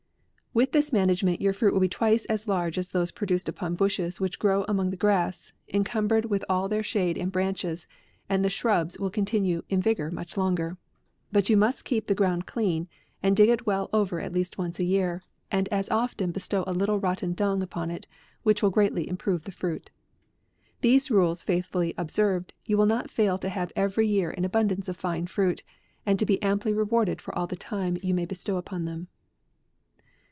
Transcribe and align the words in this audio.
With 0.53 0.73
this 0.73 0.91
management, 0.91 1.39
your 1.39 1.53
fruit 1.53 1.71
will 1.71 1.79
be 1.79 1.87
twice 1.87 2.25
as 2.25 2.45
large 2.45 2.77
as 2.77 2.89
those 2.89 3.13
produced 3.13 3.47
upon 3.47 3.75
bushes 3.75 4.19
which 4.19 4.37
grow 4.37 4.65
among 4.67 4.89
the 4.89 4.97
grass, 4.97 5.53
encumbered 5.73 6.25
with 6.25 6.43
all 6.49 6.67
their 6.67 6.83
shade 6.83 7.17
and 7.17 7.31
branches, 7.31 7.87
and 8.27 8.43
the 8.43 8.49
shrubs 8.49 8.99
will 8.99 9.09
continue 9.09 9.63
in 9.69 9.81
vigour 9.81 10.11
much 10.11 10.35
longer. 10.35 10.77
But 11.31 11.47
you 11.49 11.55
must 11.55 11.85
keep 11.85 12.07
the 12.07 12.15
ground 12.15 12.47
clean, 12.47 12.89
and 13.23 13.33
dig 13.33 13.47
it 13.47 13.65
well 13.65 13.89
over 13.93 14.19
at 14.19 14.33
least 14.33 14.57
once 14.57 14.77
a 14.77 14.83
year; 14.83 15.23
and 15.49 15.69
as 15.69 15.89
often 15.89 16.33
be 16.33 16.41
stow 16.41 16.65
a 16.67 16.73
little 16.73 16.99
rotten 16.99 17.31
dung 17.31 17.61
upon 17.61 17.89
it, 17.89 18.05
which 18.43 18.61
will 18.61 18.71
greatly 18.71 19.07
improve 19.07 19.45
the 19.45 19.53
fruit. 19.53 19.89
These 20.81 21.09
rules 21.09 21.41
faithfully 21.41 21.93
observed, 21.97 22.51
you 22.65 22.75
will 22.77 22.85
not 22.85 23.09
fail 23.09 23.37
to 23.37 23.47
have 23.47 23.71
every 23.77 24.09
year 24.09 24.31
an 24.31 24.43
abundance 24.43 24.89
of 24.89 24.97
fine 24.97 25.27
fruit, 25.27 25.63
and 26.05 26.19
to 26.19 26.25
be 26.25 26.43
amply 26.43 26.73
rewarded 26.73 27.21
for 27.21 27.33
all 27.39 27.47
the 27.47 27.55
time 27.55 27.95
you 28.03 28.13
may 28.13 28.25
bestow 28.25 28.57
upon 28.57 28.83
them. 28.83 29.07